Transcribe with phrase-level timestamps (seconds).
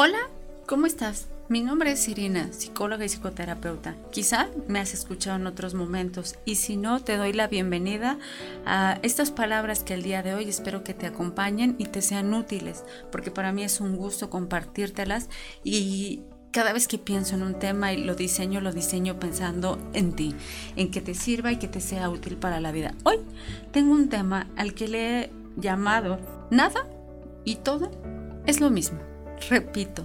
[0.00, 0.28] Hola,
[0.68, 1.26] ¿cómo estás?
[1.48, 3.96] Mi nombre es Irina, psicóloga y psicoterapeuta.
[4.12, 8.16] Quizá me has escuchado en otros momentos y si no, te doy la bienvenida
[8.64, 12.32] a estas palabras que el día de hoy espero que te acompañen y te sean
[12.32, 15.30] útiles, porque para mí es un gusto compartírtelas
[15.64, 16.20] y
[16.52, 20.32] cada vez que pienso en un tema y lo diseño, lo diseño pensando en ti,
[20.76, 22.94] en que te sirva y que te sea útil para la vida.
[23.02, 23.16] Hoy
[23.72, 26.20] tengo un tema al que le he llamado
[26.52, 26.86] nada
[27.44, 27.90] y todo
[28.46, 29.07] es lo mismo.
[29.48, 30.04] Repito,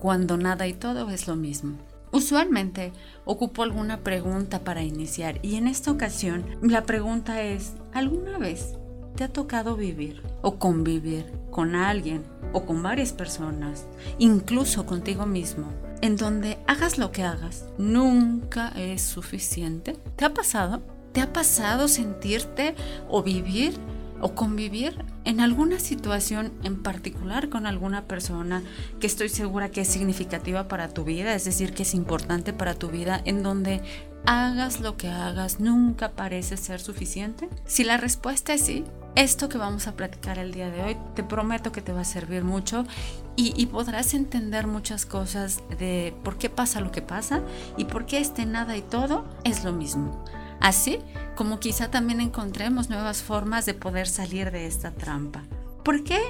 [0.00, 1.78] cuando nada y todo es lo mismo.
[2.12, 2.92] Usualmente
[3.24, 8.74] ocupo alguna pregunta para iniciar y en esta ocasión la pregunta es, ¿alguna vez
[9.14, 13.86] te ha tocado vivir o convivir con alguien o con varias personas,
[14.18, 15.68] incluso contigo mismo,
[16.00, 19.96] en donde hagas lo que hagas, nunca es suficiente?
[20.16, 20.82] ¿Te ha pasado?
[21.12, 22.74] ¿Te ha pasado sentirte
[23.08, 23.74] o vivir
[24.20, 28.62] o convivir en alguna situación en particular con alguna persona
[29.00, 32.74] que estoy segura que es significativa para tu vida, es decir, que es importante para
[32.74, 33.82] tu vida, en donde
[34.26, 37.48] hagas lo que hagas, nunca parece ser suficiente?
[37.64, 41.22] Si la respuesta es sí, esto que vamos a platicar el día de hoy, te
[41.22, 42.84] prometo que te va a servir mucho
[43.36, 47.40] y, y, podrás entender muchas cosas de por qué pasa lo que pasa
[47.76, 50.24] y por qué este nada y todo es lo mismo.
[50.60, 50.98] Así
[51.34, 55.42] como quizá también encontremos nuevas formas de poder salir de esta trampa.
[55.82, 56.20] ¿Por qué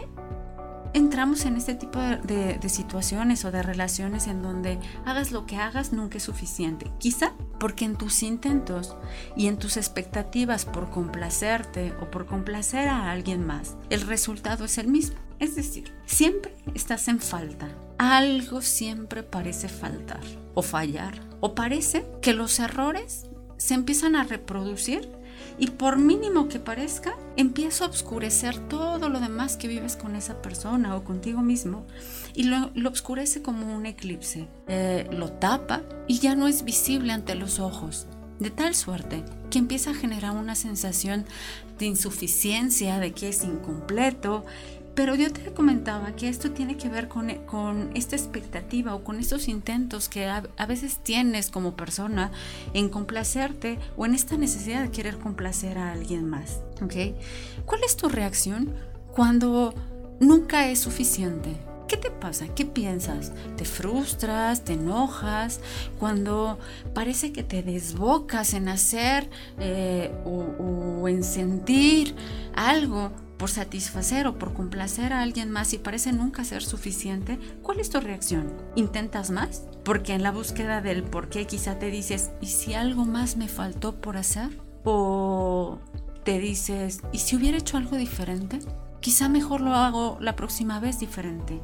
[0.93, 5.93] entramos en este tipo de, situaciones o de relaciones en donde hagas lo que hagas
[5.93, 6.87] nunca es suficiente?
[6.99, 8.97] Quizá porque en tus intentos
[9.37, 14.79] y en tus expectativas por complacerte o por complacer a alguien más, el resultado es
[14.79, 15.17] el mismo.
[15.41, 17.69] Es decir, siempre estás en falta.
[17.99, 20.21] Algo siempre parece faltar
[20.55, 21.21] o fallar.
[21.41, 23.30] O parece que los errores
[23.61, 25.07] se empiezan a reproducir
[25.59, 30.41] y por mínimo que parezca, empieza a oscurecer todo lo demás que vives con esa
[30.41, 31.87] persona o contigo mismo
[32.35, 34.49] y lo, lo oscurece como un eclipse.
[34.67, 38.07] Eh, lo tapa y ya no es visible ante los ojos.
[38.39, 41.27] De tal suerte que empieza a generar una sensación
[41.79, 44.47] de insuficiencia, de que es incompleto
[44.95, 49.19] pero yo te comentaba que esto tiene que ver con, con esta expectativa o con
[49.19, 52.31] estos intentos que a, veces tienes como persona
[52.75, 56.61] en complacerte o en esta necesidad de querer complacer a alguien más.
[56.83, 57.17] ¿ok?
[57.67, 58.75] ¿Cuál es tu reacción
[59.13, 59.75] cuando
[60.19, 61.57] nunca es suficiente?
[61.87, 62.47] ¿Qué te pasa?
[62.49, 63.33] ¿Qué piensas?
[63.57, 64.65] ¿Te frustras?
[64.65, 65.61] ¿Te enojas?
[65.99, 66.59] Cuando
[66.95, 69.29] parece que te desbocas en hacer
[69.59, 72.15] eh, o en sentir
[72.55, 77.81] algo por satisfacer o por complacer a alguien más y parece nunca ser suficiente, ¿cuál
[77.81, 78.53] es tu reacción?
[78.77, 79.65] ¿Intentas más?
[79.83, 83.49] Porque en la búsqueda del por qué quizá te dices, ¿y si algo más me
[83.49, 84.51] faltó por hacer?
[84.85, 85.79] ¿O
[86.23, 88.59] te dices, ¿y si hubiera hecho algo diferente?
[89.01, 91.63] Quizá mejor lo hago la próxima vez diferente.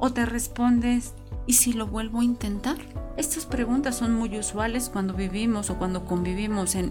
[0.00, 1.14] ¿O te respondes,
[1.46, 2.78] ¿y si lo vuelvo a intentar?
[3.16, 6.90] Estas preguntas son muy usuales cuando vivimos o cuando convivimos en,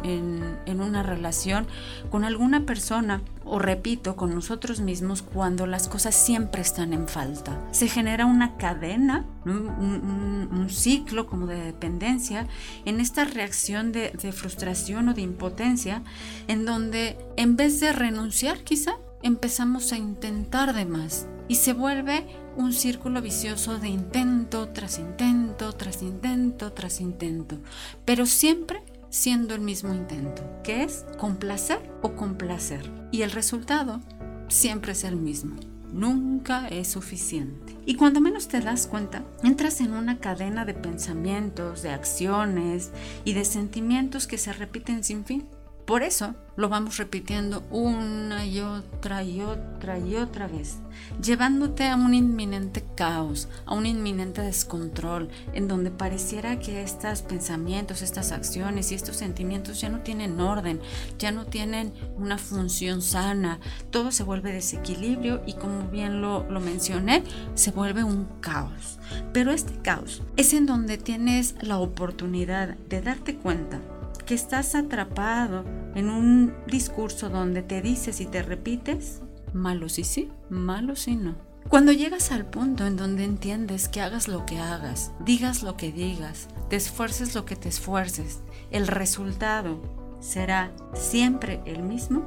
[0.66, 1.68] una relación
[2.10, 7.60] con alguna persona o repito, con nosotros mismos cuando las cosas siempre están en falta.
[7.72, 12.48] Se genera una cadena, un, ciclo como de dependencia
[12.86, 16.04] en esta reacción de, de frustración o de impotencia
[16.48, 22.26] en donde en vez de renunciar quizá empezamos a intentar de más y se vuelve
[22.56, 27.58] un círculo vicioso de intento tras intento, tras intento, tras intento,
[28.06, 32.92] pero siempre siendo el mismo intento, que es complacer o complacer.
[33.12, 34.02] Y el resultado
[34.50, 35.56] siempre es el mismo.
[35.92, 37.78] Nunca es suficiente.
[37.86, 42.90] Y cuando menos te das cuenta, entras en una cadena de pensamientos, de acciones
[43.24, 45.46] y de sentimientos que se repiten sin fin.
[45.86, 50.78] Por eso lo vamos repitiendo una y otra y otra y otra vez,
[51.22, 58.02] llevándote a un inminente caos, a un inminente descontrol, en donde pareciera que estos pensamientos,
[58.02, 60.80] estas acciones y estos sentimientos ya no tienen orden,
[61.20, 66.62] ya no tienen una función sana, todo se vuelve desequilibrio y como bien lo, lo
[66.62, 67.24] mencioné,
[67.56, 69.00] se vuelve un caos.
[69.34, 73.82] Pero este caos es en donde tienes la oportunidad de darte cuenta
[74.26, 75.64] que estás atrapado
[75.96, 79.22] en un discurso donde te dices y te repites,
[79.54, 81.36] malo sí sí, malo sí no.
[81.70, 85.92] Cuando llegas al punto en donde entiendes que hagas lo que hagas, digas lo que
[85.92, 89.82] digas, te esfuerces lo que te esfuerces, el resultado
[90.20, 92.26] será siempre el mismo,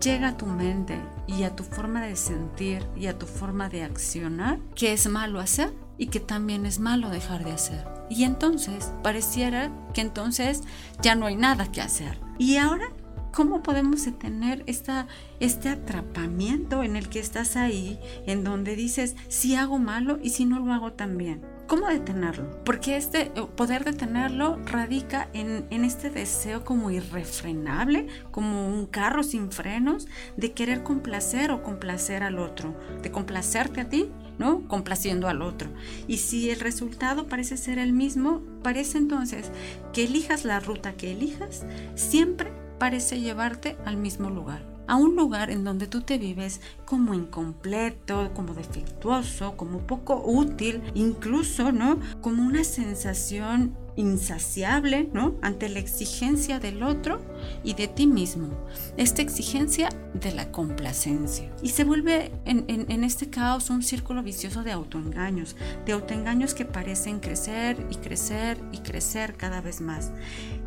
[0.00, 3.82] llega a tu mente y a tu forma de sentir y a tu forma de
[3.82, 7.86] accionar que es malo hacer y que también es malo dejar de hacer.
[8.08, 10.62] Y entonces pareciera que entonces
[11.02, 12.18] ya no hay nada que hacer.
[12.38, 12.90] Y ahora
[13.32, 15.06] ¿Cómo podemos detener esta,
[15.38, 20.46] este atrapamiento en el que estás ahí, en donde dices, si hago malo y si
[20.46, 21.40] no lo hago también?
[21.68, 22.64] ¿Cómo detenerlo?
[22.64, 29.22] Porque este eh, poder detenerlo radica en, en, este deseo como irrefrenable, como un carro
[29.22, 34.66] sin frenos, de querer complacer o complacer al otro, de complacerte a ti, ¿no?
[34.66, 35.68] Complaciendo al otro.
[36.08, 39.52] Y si el resultado parece ser el mismo, parece entonces
[39.92, 41.64] que elijas la ruta que elijas,
[41.94, 47.14] siempre parece llevarte al mismo lugar a un lugar en donde tú te vives como
[47.14, 52.00] incompleto, como defectuoso, como poco útil, incluso, ¿no?
[52.20, 55.36] Como una sensación insaciable, ¿no?
[55.42, 57.20] Ante la exigencia del otro
[57.62, 58.48] y de ti mismo.
[58.96, 61.50] Esta exigencia de la complacencia.
[61.62, 65.56] Y se vuelve en, este caos un círculo vicioso de autoengaños,
[65.86, 70.10] de autoengaños que parecen crecer y crecer y crecer cada vez más.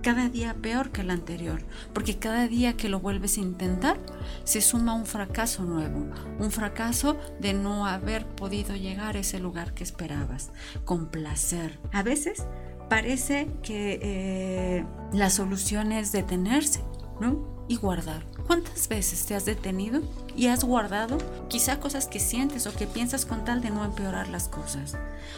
[0.01, 1.61] Cada día peor que el anterior,
[1.93, 3.99] porque cada día que lo vuelves a intentar,
[4.43, 6.05] se suma un fracaso nuevo,
[6.39, 10.51] un fracaso de no haber podido llegar a ese lugar que esperabas,
[10.83, 11.79] complacer.
[11.93, 12.45] A veces
[12.93, 16.81] parece que eh, la solución es detenerse,
[17.19, 17.65] ¿no?
[17.67, 18.23] Y guardar.
[18.45, 20.03] ¿Cuántas veces te has detenido
[20.35, 21.17] y has guardado
[21.49, 24.95] quizá cosas que sientes o que piensas con tal de no empeorar las cosas?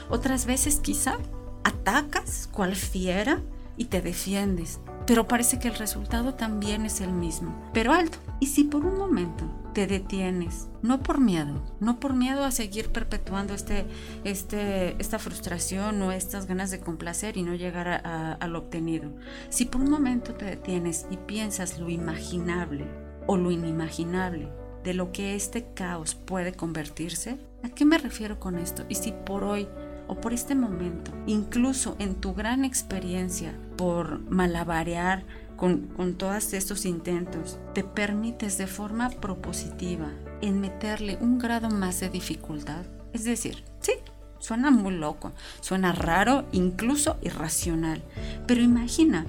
[0.10, 1.18] Otras veces quizá
[1.64, 3.40] atacas cual fiera
[3.78, 7.56] y te defiendes, pero parece que el resultado también es el mismo.
[7.74, 12.46] Pero alto, ¿y si por un momento te detienes, no por miedo, no por miedo
[12.46, 13.86] a seguir perpetuando este,
[14.24, 19.12] este, esta frustración o estas ganas de complacer y no llegar a, lo obtenido.
[19.50, 22.86] Si por un momento te detienes y piensas lo imaginable
[23.28, 24.48] o lo inimaginable
[24.86, 28.86] de lo que este caos puede convertirse, ¿a qué me refiero con esto?
[28.88, 29.68] Y si por hoy
[30.08, 35.24] o por este momento, incluso en tu gran experiencia por malabarear,
[35.56, 40.12] con, todos estos intentos, te permites de forma propositiva
[40.42, 42.86] en meterle un grado más de dificultad.
[43.14, 43.94] Es decir, sí,
[44.40, 45.32] suena muy loco,
[45.62, 48.04] suena raro, incluso irracional,
[48.48, 49.26] pero imagina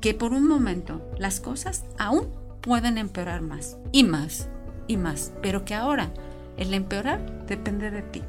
[0.00, 2.28] que por un momento las cosas aún
[2.60, 4.48] pueden empeorar más y más
[4.86, 6.10] y más, pero que ahora
[6.56, 8.22] el empeorar depende de ti.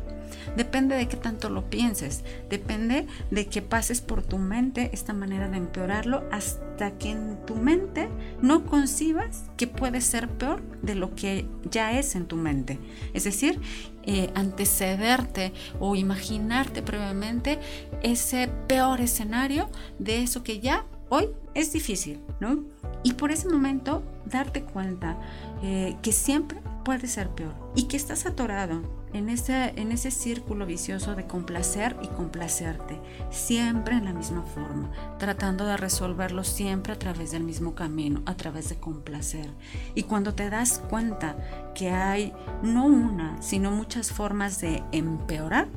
[0.56, 5.50] Depende de qué tanto lo pienses, depende de que pases por tu mente esta manera
[5.50, 8.10] de empeorarlo hasta que en tu mente
[8.42, 12.80] no concibas que puede ser peor de lo que ya es en tu mente.
[13.14, 13.60] Es decir,
[14.04, 17.60] eh, antecederte o imaginarte previamente
[18.02, 22.64] ese peor escenario de eso que ya hoy es difícil, ¿no?
[23.04, 25.18] Y por ese momento darte cuenta
[25.64, 28.82] eh, que siempre puede ser peor y que estás atorado
[29.14, 33.00] en ese, en ese círculo vicioso de complacer y complacerte,
[33.32, 38.36] siempre en la misma forma, tratando de resolverlo siempre a través del mismo camino, a
[38.36, 39.50] través de complacer.
[39.96, 41.36] Y cuando te das cuenta
[41.74, 45.68] que hay no una, sino muchas formas de empeorar,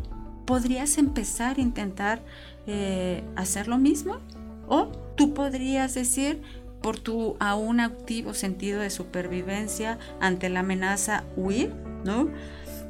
[0.44, 2.22] podrías empezar a intentar
[2.66, 4.18] eh, hacer lo mismo
[4.68, 6.42] o tú podrías decir,
[6.82, 11.72] por tu aún activo sentido de supervivencia ante la amenaza, huir,
[12.04, 12.28] ¿no?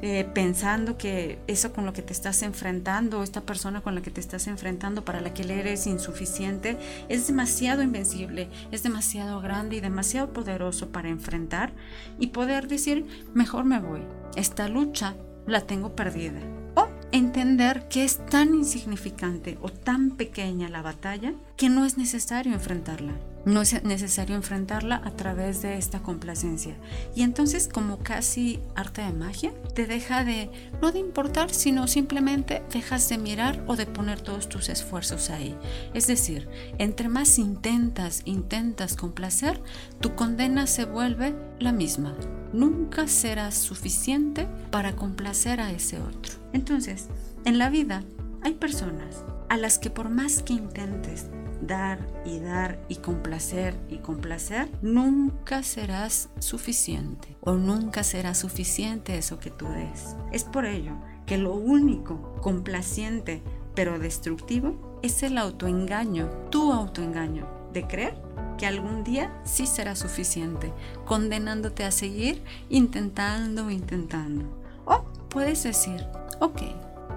[0.05, 4.11] Eh, pensando que eso con lo que te estás enfrentando, esta persona con la que
[4.11, 9.79] te estás enfrentando, para la que eres insuficiente, es demasiado invencible, es demasiado grande y
[9.79, 11.71] demasiado poderoso para enfrentar
[12.19, 14.01] y poder decir, mejor me voy,
[14.35, 15.15] esta lucha
[15.47, 16.41] la tengo perdida.
[16.75, 22.51] O entender que es tan insignificante o tan pequeña la batalla que no es necesario
[22.51, 23.13] enfrentarla
[23.45, 26.77] no es necesario enfrentarla a través de esta complacencia.
[27.15, 30.49] Y entonces como casi arte de magia, te deja de,
[30.81, 35.55] no de importar, sino simplemente dejas de mirar o de poner todos tus esfuerzos ahí.
[35.93, 36.47] Es decir,
[36.77, 39.61] entre más intentas, intentas complacer,
[39.99, 42.15] tu condena se vuelve la misma.
[42.53, 46.33] Nunca serás suficiente para complacer a ese otro.
[46.53, 47.07] Entonces,
[47.45, 48.03] en la vida
[48.43, 51.27] hay personas a las que por más que intentes
[51.61, 59.39] dar y dar y complacer y complacer, nunca serás suficiente o nunca será suficiente eso
[59.39, 60.15] que tú des.
[60.31, 60.93] Es por ello
[61.25, 63.41] que lo único complaciente
[63.75, 68.21] pero destructivo es el autoengaño, tu autoengaño, de creer
[68.57, 70.71] que algún día sí será suficiente,
[71.05, 74.45] condenándote a seguir intentando, intentando.
[74.85, 76.05] O puedes decir,
[76.39, 76.61] ok,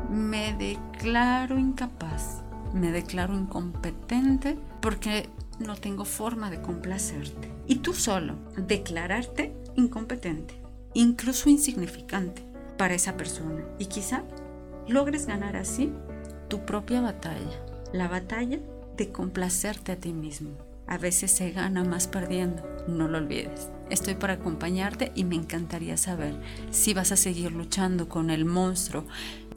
[0.08, 2.46] me declaro incapaz
[2.76, 7.50] me declaro incompetente porque no tengo forma de complacerte.
[7.66, 10.60] Y tú solo, declararte incompetente,
[10.94, 12.44] incluso insignificante
[12.76, 13.64] para esa persona.
[13.78, 14.25] Y quizá
[14.86, 15.92] logres ganar así
[16.48, 18.60] tu propia batalla, la batalla
[18.96, 20.56] de complacerte a ti mismo.
[20.88, 23.70] a veces se gana más perdiendo, no lo olvides.
[23.90, 29.04] Estoy para acompañarte y me encantaría saber si vas a seguir luchando con el monstruo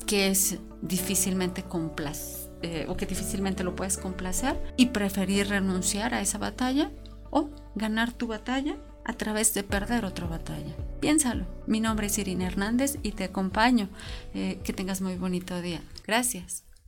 [0.09, 6.21] que es difícilmente complacer eh, o que difícilmente lo puedes complacer y preferir renunciar a
[6.21, 6.89] esa batalla
[7.29, 8.75] o ganar tu batalla
[9.05, 10.75] a través de perder otra batalla.
[10.99, 11.45] Piénsalo.
[11.67, 13.87] Mi nombre es Irina Hernández y te acompaño.
[14.33, 15.83] Eh, que tengas muy bonito día.
[16.07, 16.63] Gracias.